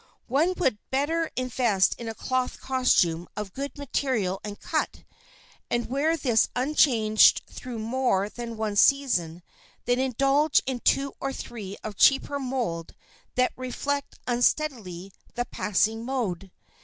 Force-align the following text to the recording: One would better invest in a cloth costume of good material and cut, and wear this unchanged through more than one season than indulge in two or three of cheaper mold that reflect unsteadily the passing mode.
One 0.29 0.55
would 0.57 0.79
better 0.89 1.29
invest 1.35 1.93
in 1.99 2.09
a 2.09 2.15
cloth 2.15 2.59
costume 2.59 3.27
of 3.37 3.53
good 3.53 3.77
material 3.77 4.39
and 4.43 4.59
cut, 4.59 5.03
and 5.69 5.91
wear 5.91 6.17
this 6.17 6.47
unchanged 6.55 7.43
through 7.45 7.77
more 7.77 8.27
than 8.27 8.57
one 8.57 8.77
season 8.77 9.43
than 9.85 9.99
indulge 9.99 10.59
in 10.65 10.79
two 10.79 11.13
or 11.19 11.31
three 11.31 11.77
of 11.83 11.97
cheaper 11.97 12.39
mold 12.39 12.95
that 13.35 13.53
reflect 13.55 14.17
unsteadily 14.25 15.11
the 15.35 15.45
passing 15.45 16.03
mode. 16.03 16.49